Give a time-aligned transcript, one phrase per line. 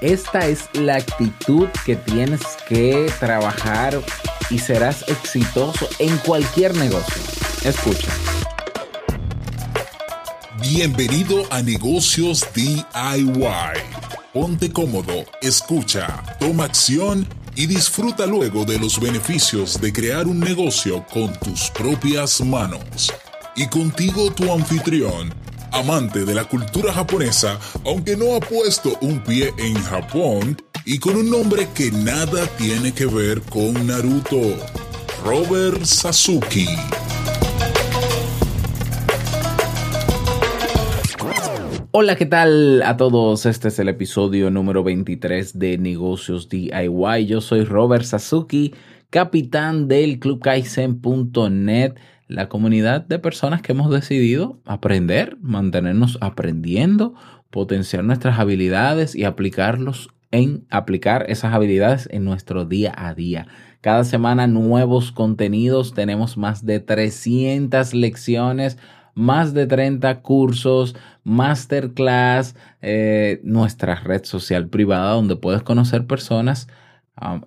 [0.00, 4.00] Esta es la actitud que tienes que trabajar
[4.48, 7.20] y serás exitoso en cualquier negocio.
[7.64, 8.08] Escucha.
[10.60, 12.84] Bienvenido a Negocios DIY.
[14.32, 17.26] Ponte cómodo, escucha, toma acción
[17.56, 23.12] y disfruta luego de los beneficios de crear un negocio con tus propias manos.
[23.56, 25.34] Y contigo tu anfitrión,
[25.72, 31.16] amante de la cultura japonesa, aunque no ha puesto un pie en Japón, y con
[31.16, 34.40] un nombre que nada tiene que ver con Naruto,
[35.24, 36.66] Robert Sasuke.
[41.90, 43.44] Hola, ¿qué tal a todos?
[43.44, 47.26] Este es el episodio número 23 de Negocios DIY.
[47.26, 48.74] Yo soy Robert Sasuki,
[49.10, 51.94] capitán del clubkaizen.net
[52.28, 57.14] la comunidad de personas que hemos decidido aprender, mantenernos aprendiendo,
[57.50, 63.46] potenciar nuestras habilidades y aplicarlos en aplicar esas habilidades en nuestro día a día.
[63.80, 68.76] Cada semana nuevos contenidos, tenemos más de 300 lecciones,
[69.14, 76.68] más de 30 cursos, masterclass, eh, nuestra red social privada donde puedes conocer personas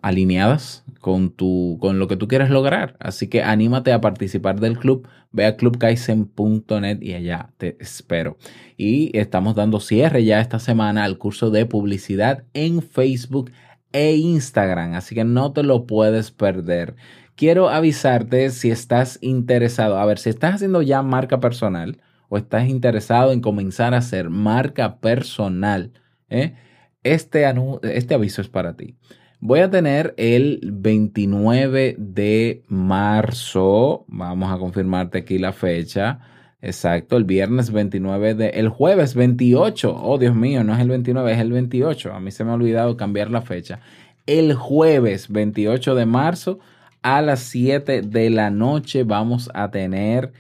[0.02, 2.96] alineadas con, tu, con lo que tú quieres lograr.
[3.00, 5.08] Así que anímate a participar del club.
[5.32, 8.38] Ve a clubkaizen.net y allá te espero.
[8.78, 13.52] Y estamos dando cierre ya esta semana al curso de publicidad en Facebook
[13.94, 14.94] e Instagram.
[14.94, 16.96] Así que no te lo puedes perder.
[17.36, 19.98] Quiero avisarte si estás interesado.
[19.98, 24.30] A ver, si estás haciendo ya marca personal o estás interesado en comenzar a hacer
[24.30, 25.92] marca personal,
[26.30, 26.56] ¿eh?
[27.04, 27.46] este,
[27.84, 28.96] este aviso es para ti.
[29.44, 34.06] Voy a tener el 29 de marzo.
[34.08, 36.20] Vamos a confirmarte aquí la fecha.
[36.62, 38.50] Exacto, el viernes 29 de...
[38.50, 39.96] El jueves 28.
[40.00, 42.14] Oh, Dios mío, no es el 29, es el 28.
[42.14, 43.80] A mí se me ha olvidado cambiar la fecha.
[44.28, 46.60] El jueves 28 de marzo
[47.02, 50.34] a las 7 de la noche vamos a tener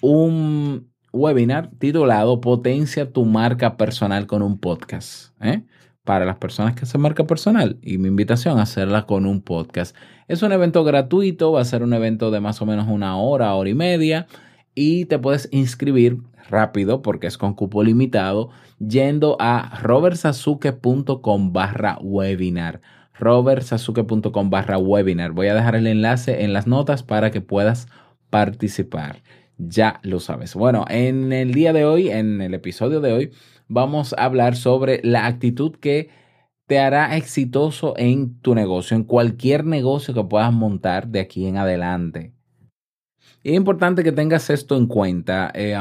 [0.00, 5.34] un webinar titulado Potencia tu marca personal con un podcast.
[5.42, 5.64] ¿eh?
[6.08, 9.94] Para las personas que hacen marca personal y mi invitación a hacerla con un podcast.
[10.26, 13.54] Es un evento gratuito, va a ser un evento de más o menos una hora,
[13.54, 14.26] hora y media
[14.74, 18.48] y te puedes inscribir rápido porque es con cupo limitado
[18.78, 22.80] yendo a robertsasuke.com barra webinar
[23.18, 25.32] robertsasuke.com barra webinar.
[25.32, 27.86] Voy a dejar el enlace en las notas para que puedas
[28.30, 29.22] participar.
[29.58, 30.54] Ya lo sabes.
[30.54, 33.30] Bueno, en el día de hoy, en el episodio de hoy,
[33.68, 36.10] vamos a hablar sobre la actitud que
[36.66, 41.56] te hará exitoso en tu negocio, en cualquier negocio que puedas montar de aquí en
[41.56, 42.34] adelante.
[43.42, 45.50] es importante que tengas esto en cuenta.
[45.54, 45.76] Eh,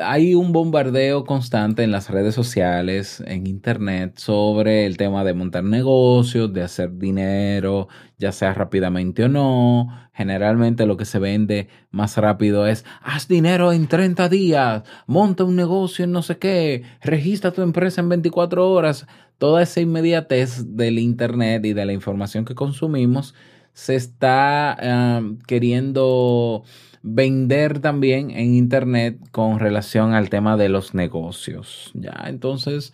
[0.00, 5.64] hay un bombardeo constante en las redes sociales, en internet, sobre el tema de montar
[5.64, 7.88] negocios, de hacer dinero,
[8.18, 9.88] ya sea rápidamente o no.
[10.14, 15.56] Generalmente lo que se vende más rápido es, haz dinero en 30 días, monta un
[15.56, 19.06] negocio en no sé qué, registra tu empresa en 24 horas.
[19.38, 23.34] Toda esa inmediatez del internet y de la información que consumimos
[23.72, 26.64] se está queriendo
[27.02, 31.90] vender también en Internet con relación al tema de los negocios.
[31.94, 32.92] Ya, entonces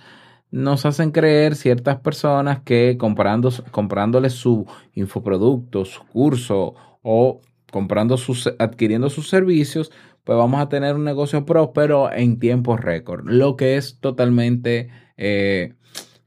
[0.51, 8.53] nos hacen creer ciertas personas que comprando, comprándole su infoproducto, su curso o comprando sus,
[8.59, 9.93] adquiriendo sus servicios,
[10.25, 15.75] pues vamos a tener un negocio próspero en tiempo récord, lo que es totalmente eh,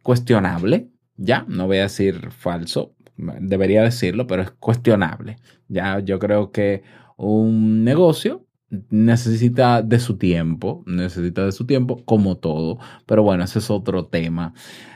[0.04, 0.90] cuestionable.
[1.18, 5.38] Ya, no voy a decir falso, debería decirlo, pero es cuestionable.
[5.68, 6.84] Ya, yo creo que
[7.22, 8.46] un negocio
[8.90, 14.06] necesita de su tiempo, necesita de su tiempo como todo, pero bueno, ese es otro
[14.06, 14.54] tema.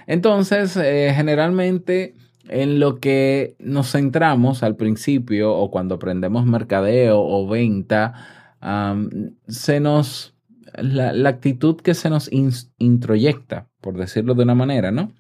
[0.08, 2.16] Entonces, eh, generalmente
[2.47, 8.13] en lo que nos centramos al principio o cuando aprendemos mercadeo o venta,
[9.47, 10.36] se nos,
[10.74, 15.12] la, la, actitud que se nos introyecta, por decirlo de una manera, ¿no?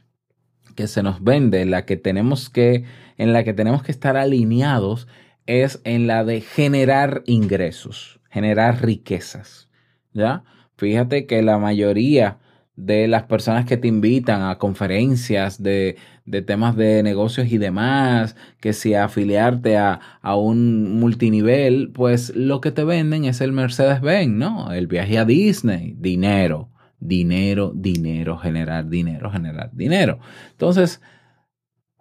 [0.75, 2.85] Que se nos vende, la que tenemos que,
[3.17, 5.07] en la que tenemos que estar alineados
[5.45, 9.69] es en la de generar ingresos, generar riquezas.
[10.13, 10.43] ¿Ya?
[10.77, 12.39] Fíjate que la mayoría
[12.75, 15.97] de las personas que te invitan a conferencias de,
[16.45, 22.71] temas de negocios y demás, que si afiliarte a, a, un multinivel, pues lo que
[22.71, 24.73] te venden es el Mercedes-Benz, ¿no?
[24.73, 26.69] El viaje a Disney, dinero,
[26.99, 30.19] dinero, dinero, generar dinero, generar dinero.
[30.51, 31.01] Entonces,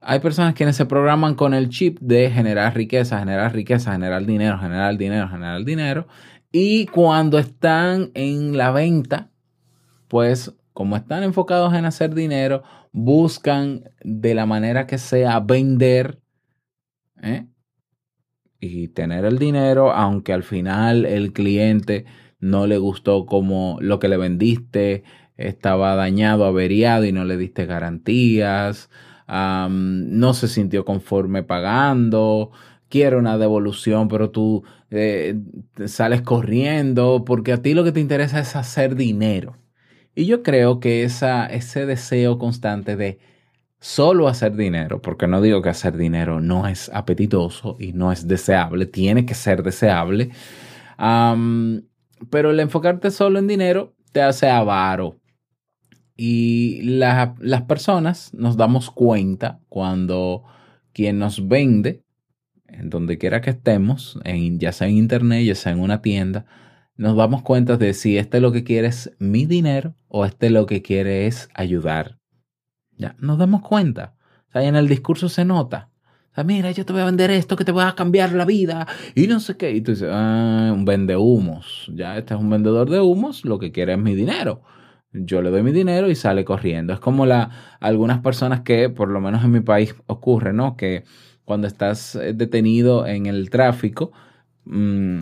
[0.06, 4.58] hay personas quienes se programan con el chip de generar riqueza, generar riqueza, generar dinero,
[4.58, 6.06] generar dinero, generar dinero.
[6.52, 9.30] Y cuando están en la venta,
[10.08, 12.62] pues como están enfocados en hacer dinero,
[12.92, 16.20] buscan de la manera que sea vender
[17.22, 17.46] ¿eh?
[18.60, 22.04] y tener el dinero, aunque al final el cliente
[22.40, 25.04] no le gustó como lo que le vendiste,
[25.36, 28.90] estaba dañado, averiado y no le diste garantías,
[29.26, 32.50] no se sintió conforme pagando,
[32.88, 35.36] quiere una devolución, pero tú eh,
[35.86, 39.56] sales corriendo porque a ti lo que te interesa es hacer dinero.
[40.14, 43.18] Y yo creo que ese deseo constante de
[43.80, 48.26] solo hacer dinero, porque no digo que hacer dinero no es apetitoso y no es
[48.28, 50.30] deseable, tiene que ser deseable,
[50.96, 55.18] pero el enfocarte solo en dinero te hace avaro.
[56.16, 60.44] Y las personas nos damos cuenta cuando
[60.92, 62.04] quien nos vende,
[62.66, 66.46] en donde quiera que estemos, en, ya sea en internet, ya sea en una tienda,
[66.96, 70.66] nos damos cuenta de si este lo que quiere es mi dinero o este lo
[70.66, 72.18] que quiere es ayudar.
[72.96, 74.14] Ya, nos damos cuenta.
[74.48, 75.90] O sea, en el discurso se nota.
[76.30, 78.44] O sea, mira, yo te voy a vender esto que te va a cambiar la
[78.44, 79.72] vida y no sé qué.
[79.72, 81.90] Y tú dices, ah, un vende humos.
[81.92, 84.62] Ya, este es un vendedor de humos, lo que quiere es mi dinero.
[85.14, 86.92] Yo le doy mi dinero y sale corriendo.
[86.92, 87.50] Es como la,
[87.80, 90.76] algunas personas que, por lo menos en mi país, ocurre, ¿no?
[90.76, 91.04] Que
[91.44, 94.12] cuando estás eh, detenido en el tráfico,
[94.64, 95.20] mmm,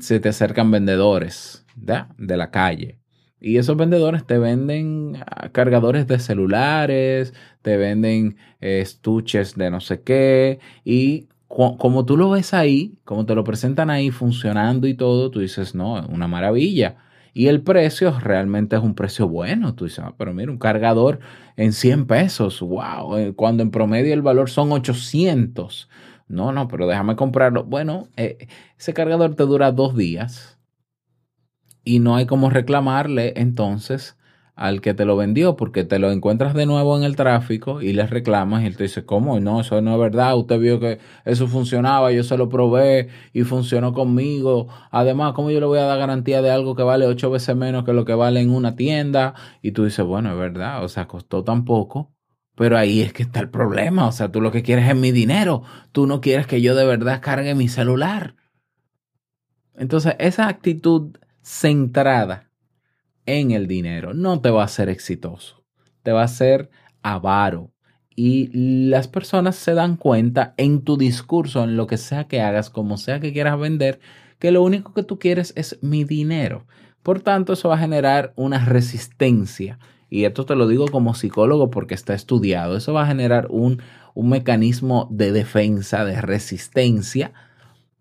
[0.00, 2.98] se te acercan vendedores de la calle.
[3.40, 7.32] Y esos vendedores te venden ah, cargadores de celulares,
[7.62, 10.58] te venden eh, estuches de no sé qué.
[10.84, 15.40] Y como tú lo ves ahí, como te lo presentan ahí funcionando y todo, tú
[15.40, 16.96] dices, no, una maravilla.
[17.32, 19.74] Y el precio realmente es un precio bueno.
[19.74, 21.20] Tú dices, ah, pero mira, un cargador
[21.56, 25.88] en 100 pesos, wow, eh, cuando en promedio el valor son 800.
[26.28, 27.64] No, no, pero déjame comprarlo.
[27.64, 28.48] Bueno, eh,
[28.78, 30.58] ese cargador te dura dos días
[31.84, 34.16] y no hay como reclamarle entonces
[34.60, 37.94] al que te lo vendió porque te lo encuentras de nuevo en el tráfico y
[37.94, 39.40] le reclamas y él te dice, ¿cómo?
[39.40, 40.36] No, eso no es verdad.
[40.36, 44.68] Usted vio que eso funcionaba, yo se lo probé y funcionó conmigo.
[44.90, 47.84] Además, ¿cómo yo le voy a dar garantía de algo que vale ocho veces menos
[47.84, 49.34] que lo que vale en una tienda?
[49.62, 52.12] Y tú dices, bueno, es verdad, o sea, costó tan poco
[52.56, 54.06] pero ahí es que está el problema.
[54.06, 55.62] O sea, tú lo que quieres es mi dinero.
[55.92, 58.36] Tú no quieres que yo de verdad cargue mi celular.
[59.74, 62.49] Entonces, esa actitud centrada
[63.38, 65.64] en el dinero no te va a hacer exitoso.
[66.02, 66.70] Te va a hacer
[67.02, 67.72] avaro.
[68.16, 72.68] Y las personas se dan cuenta en tu discurso, en lo que sea que hagas,
[72.68, 74.00] como sea que quieras vender,
[74.38, 76.66] que lo único que tú quieres es mi dinero.
[77.02, 79.78] Por tanto, eso va a generar una resistencia
[80.10, 83.80] y esto te lo digo como psicólogo porque está estudiado, eso va a generar un,
[84.16, 87.32] mecanismo de defensa, de resistencia,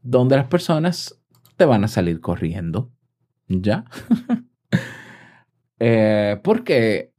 [0.02, 1.22] donde las personas
[1.56, 2.92] te van a salir corriendo.
[3.48, 3.86] ¿Ya?
[5.80, 7.14] eh, ¿Por qué?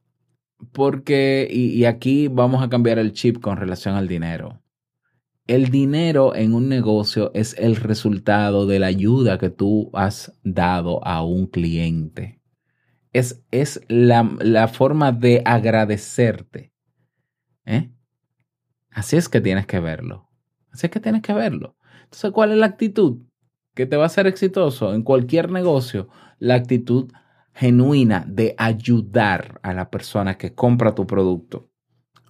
[0.73, 4.63] Porque, y aquí vamos a cambiar el chip con relación al dinero.
[5.47, 11.05] El dinero en un negocio es el resultado de la ayuda que tú has dado
[11.05, 12.41] a un cliente
[13.13, 16.73] es, es la, forma de agradecerte.
[17.65, 17.91] ¿eh?
[18.91, 20.29] Así es que tienes que verlo.
[20.73, 21.77] Así es que tienes que verlo.
[22.05, 23.19] Entonces, ¿cuál es la actitud
[23.75, 26.09] que te va a hacer exitoso en cualquier negocio?
[26.39, 27.11] La actitud
[27.55, 31.69] genuina de ayudar a la persona que compra tu producto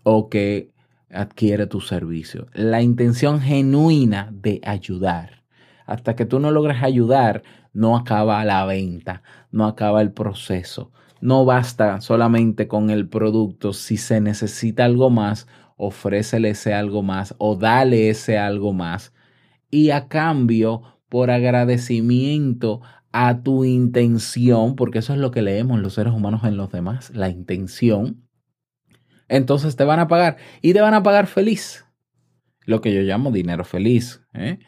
[0.02, 0.72] o que
[1.10, 2.46] adquiere tu servicio.
[2.54, 5.44] La intención genuina de ayudar.
[5.86, 10.92] Hasta que tú no logres ayudar, no acaba la venta, no acaba el proceso.
[11.20, 13.72] No basta solamente con el producto.
[13.72, 15.46] Si se necesita algo más,
[15.76, 19.12] ofrécele ese algo más o dale ese algo más.
[19.70, 25.94] Y a cambio, por agradecimiento a tu intención, porque eso es lo que leemos los
[25.94, 28.28] seres humanos en los demás, la intención,
[29.30, 31.86] entonces te van a pagar y te van a pagar feliz.
[32.66, 34.22] Lo que yo llamo dinero feliz.
[34.34, 34.58] ¿eh?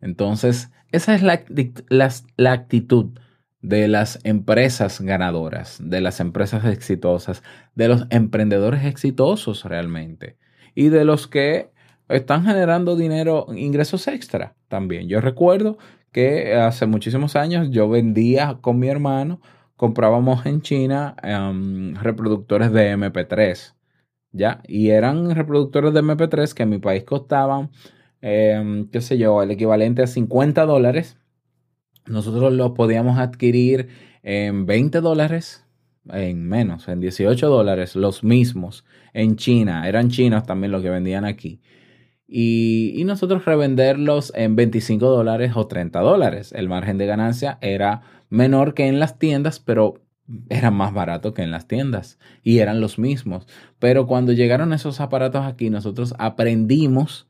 [0.00, 1.42] Entonces, esa es la,
[1.88, 3.18] la, actitud
[3.62, 7.42] de las empresas ganadoras, de las empresas exitosas,
[7.74, 10.36] de los emprendedores exitosos realmente
[10.74, 11.70] y de los que
[12.08, 15.08] están generando dinero, ingresos extra también.
[15.08, 15.78] Yo recuerdo
[16.12, 19.40] que hace muchísimos años yo vendía con mi hermano,
[19.76, 23.74] comprábamos en China em, reproductores de MP3,
[24.32, 24.62] ¿ya?
[24.68, 27.70] Y eran reproductores de MP3 que en mi país costaban
[28.22, 31.18] Em, qué sé yo, el equivalente a 50 dólares,
[32.06, 33.88] nosotros lo podíamos adquirir
[34.22, 35.66] en 20 dólares,
[36.08, 41.24] en menos, en 18 dólares, los mismos en China, eran chinos también los que vendían
[41.24, 41.60] aquí.
[42.34, 46.52] Y, nosotros revenderlos en 25 dólares o 30 dólares.
[46.52, 50.00] El margen de ganancia era menor que en las tiendas, pero
[50.48, 53.46] eran más baratos que en las tiendas y eran los mismos.
[53.78, 57.28] Pero cuando llegaron esos aparatos aquí, nosotros aprendimos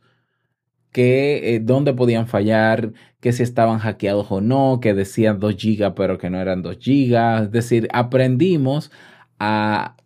[0.92, 5.94] que eh, dónde podían fallar, que si estaban hackeados o no, que decían 2 GB
[5.96, 7.42] pero que no eran 2 GB.
[7.42, 8.92] Es decir, aprendimos
[9.40, 9.96] a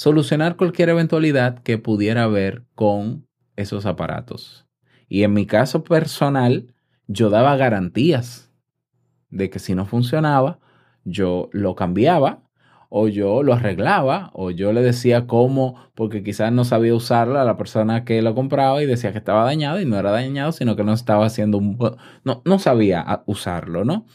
[0.00, 3.26] solucionar cualquier eventualidad que pudiera haber con
[3.56, 4.66] esos aparatos.
[5.10, 6.72] Y en mi caso personal,
[7.06, 8.50] yo daba garantías
[9.28, 10.58] de que si no funcionaba,
[11.04, 12.48] yo lo cambiaba
[12.88, 17.44] o yo lo arreglaba o yo le decía cómo, porque quizás no sabía usarla a
[17.44, 20.76] la persona que lo compraba y decía que estaba dañado y no era dañado, sino
[20.76, 21.76] que no estaba haciendo un...
[22.24, 24.06] No, no sabía usarlo, ¿no?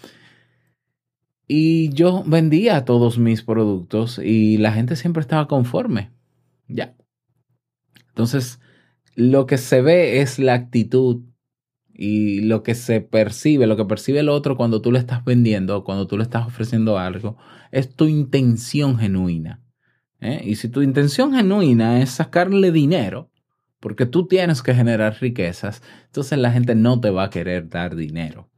[1.48, 6.12] Y yo vendía todos mis productos y la gente siempre estaba conforme.
[6.68, 6.96] Ya.
[8.10, 8.60] Entonces,
[9.16, 11.22] lo que se ve es la actitud
[11.94, 15.84] y lo que se percibe, lo que percibe el otro cuando tú le estás vendiendo,
[15.84, 17.38] cuando tú le estás ofreciendo algo,
[17.72, 19.62] es tu intención genuina.
[20.20, 20.42] ¿eh?
[20.44, 23.32] Y si tu intención genuina es sacarle dinero,
[23.80, 27.96] porque tú tienes que generar riquezas, entonces la gente no te va a querer dar
[27.96, 28.50] dinero.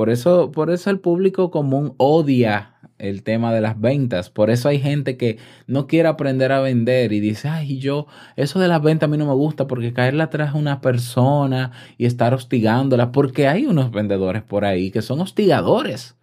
[0.00, 4.30] Por eso, por eso el público común odia el tema de las ventas.
[4.30, 8.58] Por eso hay gente que no quiere aprender a vender y dice, ay, yo, eso
[8.60, 12.06] de las ventas a mí no me gusta porque caerle atrás a una persona y
[12.06, 16.16] estar hostigándola, porque hay unos vendedores por ahí que son hostigadores,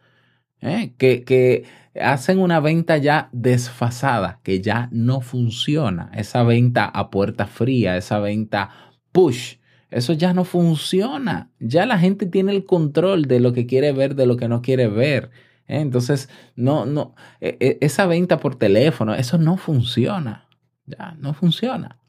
[0.62, 0.96] ¿eh?
[0.98, 1.65] que, que
[2.01, 6.10] hacen una venta ya desfasada, que ya no funciona.
[6.15, 8.72] Esa venta a puerta fría, esa venta
[9.12, 9.57] push.
[9.89, 11.51] Eso ya no funciona.
[11.60, 14.62] Ya la gente tiene el control de lo que quiere ver, de lo que no
[14.62, 15.32] quiere ver.
[15.67, 15.79] ¿eh?
[15.79, 20.48] Entonces, no, no, e, e, esa venta por teléfono, eso no funciona.
[20.86, 22.00] Ya, no funciona.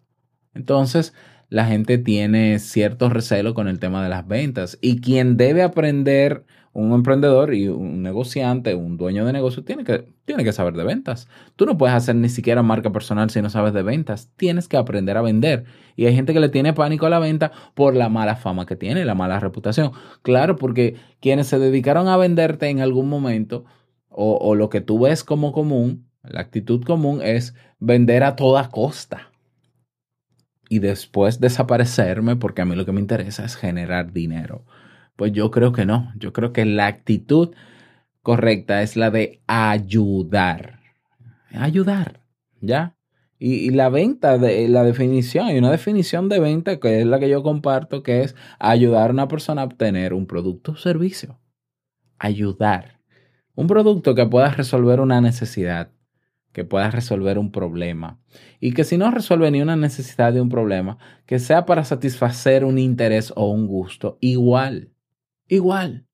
[0.55, 1.15] Entonces,
[1.49, 6.45] la gente tiene cierto recelo con el tema de las ventas y quien debe aprender
[6.75, 10.85] un emprendedor y un negociante, un dueño de negocio, tiene que, tiene que saber de
[10.85, 11.27] ventas.
[11.57, 14.31] Tú no puedes hacer ni siquiera marca personal si no sabes de ventas.
[14.37, 15.65] Tienes que aprender a vender.
[15.97, 18.77] Y hay gente que le tiene pánico a la venta por la mala fama que
[18.77, 19.93] tiene, la mala reputación.
[20.23, 23.65] Claro, porque quienes se dedicaron a venderte en algún momento,
[24.09, 28.69] o, o lo que tú ves como común, la actitud común es vender a toda
[28.69, 29.28] costa
[30.69, 34.65] y después desaparecerme porque a mí lo que me interesa es generar dinero.
[35.17, 36.13] Pues yo creo que no.
[36.17, 37.55] Yo creo que la actitud
[38.23, 40.81] correcta es la de ayudar.
[41.51, 42.21] Ayudar,
[42.61, 42.95] ¿ya?
[43.41, 47.29] Y, la venta, de, la definición, y una definición de venta que es la que
[47.29, 51.39] yo comparto, que es ayudar a una persona a obtener un producto o servicio.
[52.19, 53.01] Ayudar.
[53.55, 55.91] Un producto que pueda resolver una necesidad,
[56.59, 58.19] que pueda resolver un problema.
[58.59, 62.65] Y que si no resuelve ni una necesidad de un problema, que sea para satisfacer
[62.65, 64.91] un interés o un gusto, igual.
[65.47, 66.05] Igual.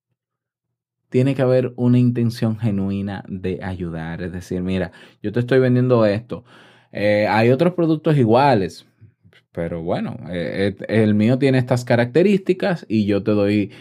[1.08, 4.20] Tiene que haber una intención genuina de ayudar.
[4.20, 6.44] Es decir, mira, yo te estoy vendiendo esto.
[6.92, 8.84] Eh, hay otros productos iguales,
[9.50, 13.72] pero bueno, eh, eh, el mío tiene estas características y yo te doy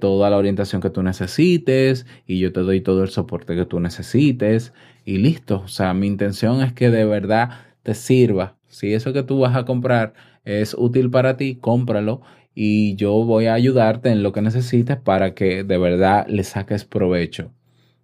[0.00, 3.80] toda la orientación que tú necesites y yo te doy todo el soporte que tú
[3.80, 4.72] necesites
[5.04, 5.62] y listo.
[5.64, 7.50] O sea, mi intención es que de verdad
[7.82, 8.56] te sirva.
[8.68, 10.14] Si eso que tú vas a comprar
[10.44, 12.22] es útil para ti, cómpralo
[12.54, 16.84] y yo voy a ayudarte en lo que necesites para que de verdad le saques
[16.84, 17.50] provecho.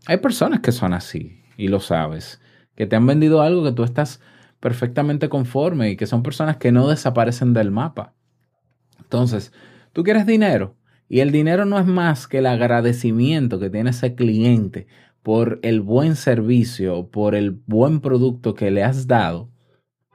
[0.06, 2.40] Hay personas que son así y lo sabes,
[2.74, 4.20] que te han vendido algo que tú estás
[4.58, 8.14] perfectamente conforme y que son personas que no desaparecen del mapa.
[8.98, 9.52] Entonces,
[9.92, 10.74] tú quieres dinero
[11.10, 14.86] y el dinero no es más que el agradecimiento que tiene ese cliente
[15.24, 19.50] por el buen servicio, por el buen producto que le has dado,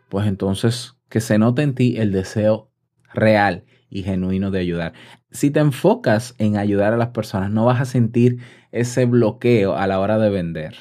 [0.07, 2.71] pues entonces que se note en ti el deseo
[3.13, 4.93] real y genuino de ayudar.
[5.31, 8.39] Si te enfocas en ayudar a las personas, no vas a sentir
[8.71, 10.75] ese bloqueo a la hora de vender.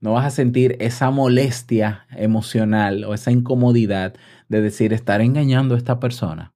[0.00, 4.12] No vas a sentir esa molestia emocional o esa incomodidad
[4.50, 6.52] de decir, estar engañando a esta persona.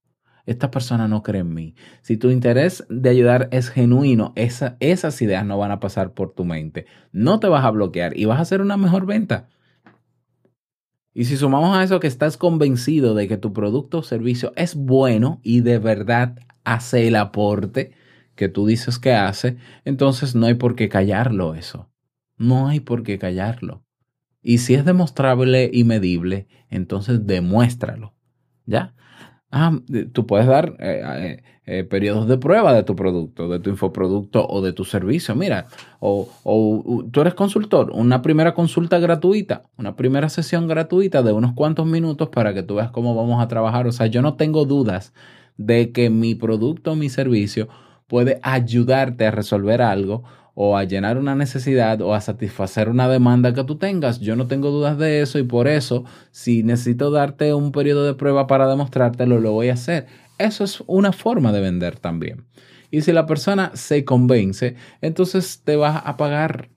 [0.46, 1.74] Esta persona no cree en mí.
[2.02, 6.44] Si tu interés de ayudar es genuino, esas ideas no van a pasar por tu
[6.44, 6.86] mente.
[7.12, 9.48] No te vas a bloquear y vas a hacer una mejor venta.
[11.14, 14.74] Y si sumamos a eso que estás convencido de que tu producto o servicio es
[14.74, 17.92] bueno y de verdad hace el aporte
[18.34, 21.88] que tú dices que hace, entonces no hay por qué callarlo eso.
[22.36, 23.84] No hay por qué callarlo.
[24.42, 28.12] Y si es demostrable y medible, entonces demuéstralo.
[28.66, 28.94] ¿Ya?
[29.56, 29.70] Ah,
[30.12, 34.44] tú puedes dar eh, eh, eh, periodos de prueba de tu producto, de tu infoproducto
[34.48, 35.36] o de tu servicio.
[35.36, 35.68] Mira,
[36.00, 41.52] o, o, tú eres consultor, una primera consulta gratuita, una primera sesión gratuita de unos
[41.52, 43.86] cuantos minutos para que tú veas cómo vamos a trabajar.
[43.86, 45.12] O sea, yo no tengo dudas
[45.56, 47.68] de que mi producto o mi servicio
[48.08, 53.52] puede ayudarte a resolver algo o a llenar una necesidad o a satisfacer una demanda
[53.52, 54.20] que tú tengas.
[54.20, 58.14] Yo no tengo dudas de eso y por eso, si necesito darte un periodo de
[58.14, 60.06] prueba para demostrártelo, lo voy a hacer.
[60.38, 62.46] Eso es una forma de vender también.
[62.90, 66.70] Y si la persona se convence, entonces te vas a pagar.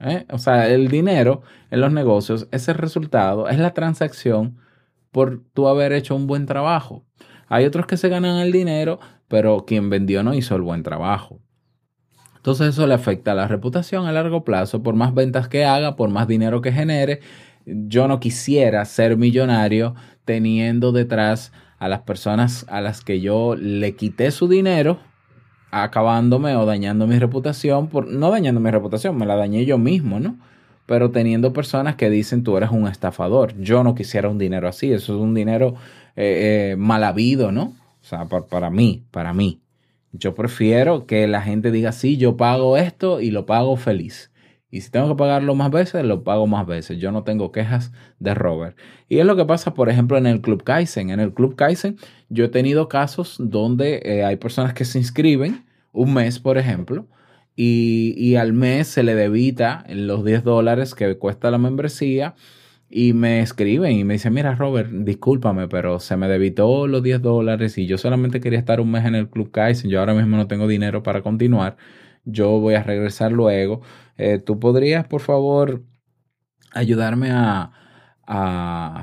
[0.00, 0.26] ¿Eh?
[0.30, 4.58] O sea, el dinero en los negocios es el resultado, es la transacción
[5.12, 7.04] por tú haber hecho un buen trabajo.
[7.46, 11.40] Hay otros que se ganan el dinero, pero quien vendió no hizo el buen trabajo.
[12.42, 15.94] Entonces eso le afecta a la reputación a largo plazo, por más ventas que haga,
[15.94, 17.20] por más dinero que genere.
[17.66, 19.94] Yo no quisiera ser millonario
[20.24, 24.98] teniendo detrás a las personas a las que yo le quité su dinero,
[25.70, 30.18] acabándome o dañando mi reputación, por, no dañando mi reputación, me la dañé yo mismo,
[30.18, 30.36] ¿no?
[30.86, 33.56] Pero teniendo personas que dicen tú eres un estafador.
[33.60, 35.76] Yo no quisiera un dinero así, eso es un dinero
[36.16, 37.76] eh, eh, mal habido, ¿no?
[38.02, 39.61] O sea, para mí, para mí.
[40.12, 44.30] Yo prefiero que la gente diga, sí, yo pago esto y lo pago feliz.
[44.70, 46.98] Y si tengo que pagarlo más veces, lo pago más veces.
[46.98, 48.76] Yo no tengo quejas de Robert.
[49.08, 51.10] Y es lo que pasa, por ejemplo, en el Club Kaizen.
[51.10, 51.96] En el Club Kaizen
[52.30, 57.06] yo he tenido casos donde eh, hay personas que se inscriben un mes, por ejemplo,
[57.54, 62.34] y, y, al mes se le debita los 10 dólares que cuesta la membresía
[62.92, 67.22] y me escriben y me dicen, mira Robert, discúlpame, pero se me debitó los 10
[67.22, 69.90] dólares y yo solamente quería estar un mes en el Club Kaizen.
[69.90, 71.76] Yo ahora mismo no tengo dinero para continuar.
[72.24, 73.82] Yo voy a regresar luego
[74.16, 75.82] eh, ¿Tú podrías, por favor,
[76.72, 77.72] ayudarme a,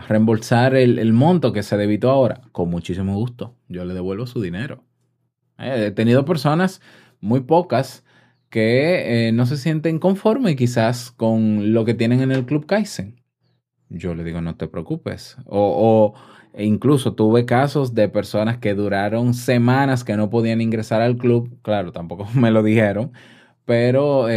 [0.08, 2.42] reembolsar el, monto que se debitó ahora?
[2.52, 3.56] Con muchísimo gusto.
[3.68, 4.84] Yo le devuelvo su dinero.
[5.58, 6.82] Eh, he tenido personas,
[7.22, 8.06] muy pocas,
[8.50, 13.19] que eh, no se sienten conformes quizás con lo que tienen en el Club Kaizen.
[13.90, 15.38] Yo le digo, no te preocupes.
[15.46, 16.14] O,
[16.54, 21.58] e incluso tuve casos de personas que duraron semanas que no podían ingresar al club.
[21.62, 23.12] Claro, tampoco me lo dijeron,
[23.66, 24.28] pero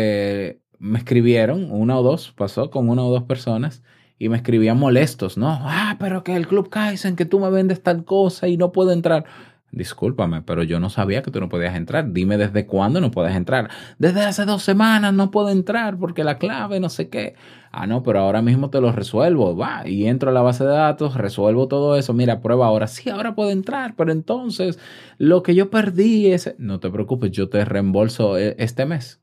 [0.83, 3.85] me escribieron, una o dos, pasó con una o dos personas,
[4.19, 5.49] y me escribían molestos, ¿no?
[5.63, 8.93] Ah, pero que el Club Kaizen, que tú me vendes tal cosa y no puedo
[8.93, 9.25] entrar.
[9.73, 12.13] Discúlpame, pero yo no sabía que tú no podías entrar.
[12.13, 13.71] Dime desde cuándo no puedes entrar.
[13.99, 17.35] Desde hace dos semanas no puedo entrar porque la clave, no sé qué.
[17.73, 19.57] Ah, no, pero ahora mismo te lo resuelvo.
[19.57, 22.13] Va, y entro a la base de datos, resuelvo todo eso.
[22.13, 22.87] Mira, prueba ahora.
[22.87, 24.79] Sí, ahora puedo entrar, pero entonces
[25.19, 26.55] lo que yo perdí es...
[26.59, 29.23] No te preocupes, yo te reembolso eh, este mes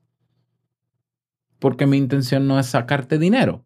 [1.60, 3.64] porque mi intención no es sacarte dinero.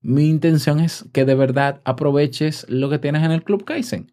[0.00, 4.12] Mi intención es que de verdad aproveches lo que tienes en el Club Kaizen.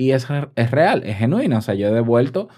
[0.00, 1.58] Y es, es real, es genuino.
[1.58, 2.48] O sea, yo he devuelto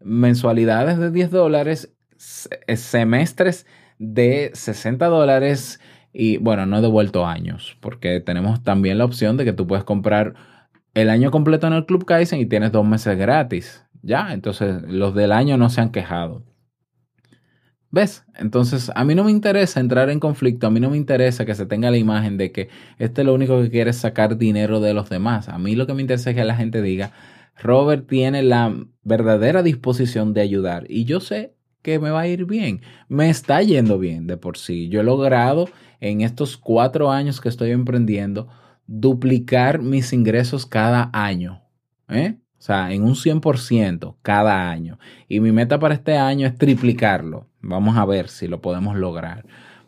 [0.00, 3.66] mensualidades de 10 dólares, semestres
[4.00, 5.80] de 60 dólares
[6.12, 9.84] y bueno, no he devuelto años, porque tenemos también la opción de que tú puedes
[9.84, 10.34] comprar
[10.94, 13.86] el año completo en el Club Kaizen y tienes dos meses gratis.
[14.02, 16.42] Ya, entonces los del año no se han quejado.
[17.90, 18.24] ¿Ves?
[18.36, 21.54] Entonces, a mí no me interesa entrar en conflicto, a mí no me interesa que
[21.54, 24.92] se tenga la imagen de que este lo único que quiere es sacar dinero de
[24.92, 25.48] los demás.
[25.48, 27.12] A mí lo que me interesa es que la gente diga,
[27.56, 32.44] Robert tiene la verdadera disposición de ayudar y yo sé que me va a ir
[32.44, 32.82] bien.
[33.08, 34.88] Me está yendo bien de por sí.
[34.88, 35.68] Yo he logrado
[36.00, 38.48] en estos cuatro años que estoy emprendiendo
[38.86, 41.62] duplicar mis ingresos cada año.
[42.08, 42.36] ¿eh?
[42.58, 44.98] O sea, en un 100% cada año.
[45.28, 47.47] Y mi meta para este año es triplicarlo.
[47.60, 49.44] Vamos a ver si lo podemos lograr.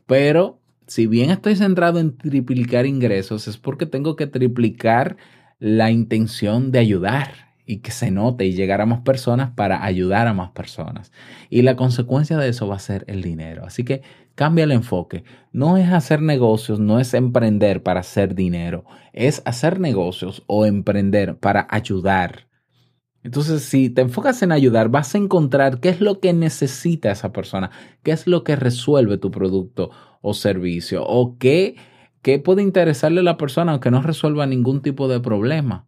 [0.07, 5.17] Pero si bien estoy centrado en triplicar ingresos, es porque tengo que triplicar
[5.61, 10.27] la intención de ayudar y que se note y llegar a más personas para ayudar
[10.27, 11.13] a más personas.
[11.49, 13.65] Y la consecuencia de eso va a ser el dinero.
[13.65, 14.03] Así que
[14.35, 15.23] cambia el enfoque.
[15.53, 21.37] No es hacer negocios, no es emprender para hacer dinero, es hacer negocios o emprender
[21.37, 22.50] para ayudar
[23.23, 27.33] entonces, si te enfocas en ayudar, vas a encontrar qué es lo que necesita esa
[27.33, 27.71] persona,
[28.03, 29.91] qué es lo que resuelve tu producto
[30.23, 31.77] o servicio, o qué,
[32.23, 35.87] qué puede interesarle a la persona aunque no resuelva ningún tipo de problema.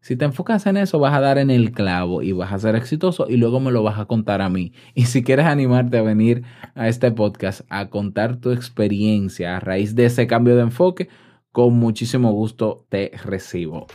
[0.00, 2.74] Si te enfocas en eso, vas a dar en el clavo y vas a ser
[2.74, 4.72] exitoso y luego me lo vas a contar a mí.
[4.94, 6.42] Y si quieres animarte a venir
[6.74, 11.08] a este podcast a contar tu experiencia a raíz de ese cambio de enfoque,
[11.52, 13.86] con muchísimo gusto te recibo.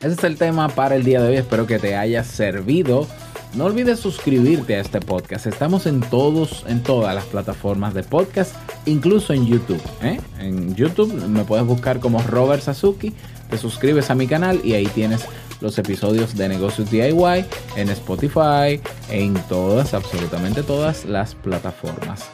[0.00, 1.36] Ese es el tema para el día de hoy.
[1.38, 3.08] Espero que te haya servido.
[3.54, 5.46] No olvides suscribirte a este podcast.
[5.46, 8.54] Estamos en todos, en todas las plataformas de podcast,
[8.86, 9.82] incluso en YouTube.
[10.00, 10.20] ¿eh?
[10.38, 13.12] En YouTube me puedes buscar como Robert Sasuki.
[13.50, 15.26] Te suscribes a mi canal y ahí tienes
[15.60, 18.80] los episodios de negocios DIY en Spotify,
[19.10, 22.30] en todas, absolutamente todas las plataformas.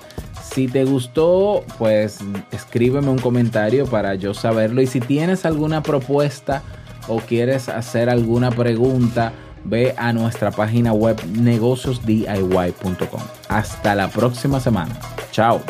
[0.53, 2.19] Si te gustó, pues
[2.53, 4.83] escríbeme un comentario para yo saberlo.
[4.83, 6.63] Y si tienes alguna propuesta,
[7.09, 9.33] o quieres hacer alguna pregunta
[9.65, 13.23] ve a nuestra página web negociosdiy.com.
[13.49, 14.99] Hasta la próxima semana.
[15.31, 15.61] Chao.